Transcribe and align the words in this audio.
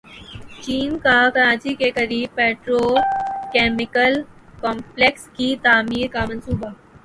چین 0.61 0.97
کا 0.99 1.17
کراچی 1.33 1.73
کے 1.73 1.89
قریب 1.91 2.35
پیٹرو 2.35 2.79
کیمیکل 3.53 4.21
کمپلیکس 4.61 5.27
کی 5.33 5.55
تعمیر 5.63 6.07
کا 6.11 6.25
منصوبہ 6.29 6.69